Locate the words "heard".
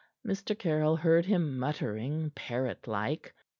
0.95-1.25